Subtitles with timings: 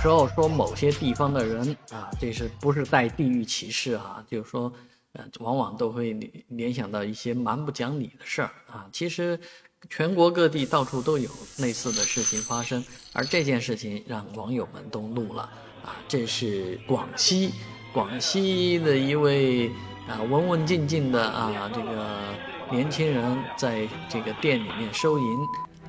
[0.00, 4.24] 时候说某些地方的人啊，这是不是带地域歧视啊？
[4.26, 4.72] 就是说，
[5.12, 8.86] 呃，往往都会联联想到一些蛮不讲理的事儿啊。
[8.90, 9.38] 其实，
[9.90, 11.28] 全国各地到处都有
[11.58, 12.82] 类似的事情发生，
[13.12, 15.42] 而这件事情让网友们都怒了
[15.84, 15.96] 啊。
[16.08, 17.52] 这是广西，
[17.92, 19.68] 广西的一位
[20.08, 22.18] 啊文文静静的啊这个
[22.70, 25.24] 年轻人，在这个店里面收银。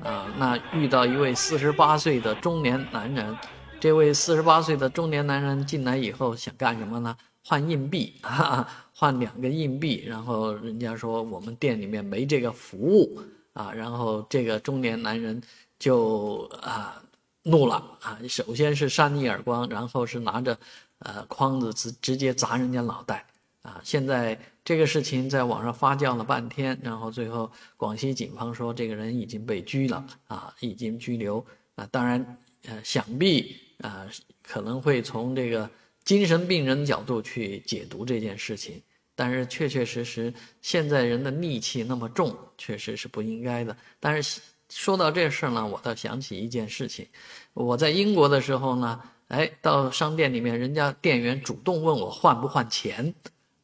[0.04, 3.38] 啊，那遇到一位四十八岁的中年男人，
[3.82, 7.16] 这位四十八岁的中年男人进来以后想干什么呢？
[7.44, 10.04] 换硬币， 哈哈，换两个硬币。
[10.06, 13.20] 然后人家说我们店里面没这个服务
[13.54, 15.42] 啊，然后这个中年男人
[15.80, 17.02] 就啊
[17.42, 20.56] 怒了啊，首先是扇一耳光，然后是拿着
[21.00, 23.26] 呃筐子直直接砸人家脑袋
[23.62, 24.38] 啊，现在。
[24.64, 31.44] 这个事情在网上发酵了半天，然后最后广西警方说这个人已经被拘了啊，已经拘留
[31.74, 31.84] 啊。
[31.90, 32.24] 当然，
[32.66, 34.06] 呃，想必啊
[34.42, 35.68] 可能会从这个
[36.04, 38.80] 精神病人角度去解读这件事情，
[39.14, 43.76] 但是确确实实现在人的戾气那么重，确实是不应该的。
[44.00, 47.06] 但是说到这事儿呢，我倒想起一件事情，
[47.52, 53.14] 我在英国的时候呢，哎，到商店里面，人家店员主动问我换不换钱。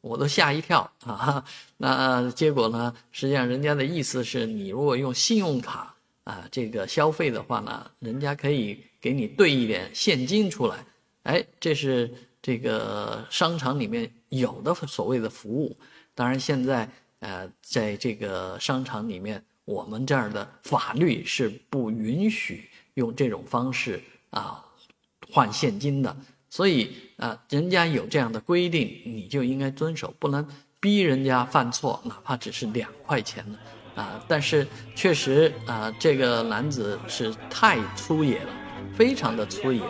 [0.01, 1.43] 我都吓一跳啊！
[1.75, 2.95] 那结果呢？
[3.11, 5.93] 实际上人家的意思是你如果用信用卡
[6.29, 10.85] 啊这个消费的话呢，人家可以给你兑一点现金出来。
[11.23, 15.75] 哎，这是这个商场里面有的所谓的服务。
[16.13, 16.87] 当然现在
[17.19, 24.63] 呃，在这个商场里面，我们这儿的法律是不允许用这种方式啊
[25.31, 26.15] 换现金的。
[26.49, 30.47] 所以啊，人家有这样的规定，你就应该遵守，不能
[30.79, 33.57] 逼人家犯错，哪怕只是两块钱呢，
[33.95, 34.21] 啊！
[34.27, 38.49] 但是确实啊，这个男子是太粗野了，
[38.95, 39.81] 非常的粗野，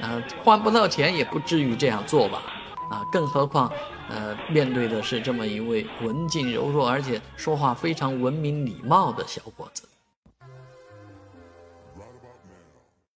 [0.00, 2.42] 啊，换不到钱也不至于这样做吧，
[2.90, 3.02] 啊！
[3.12, 3.70] 更何况，
[4.08, 9.82] 呃，面对的是这么一位文静柔弱而且说话非常文明礼貌的小伙子。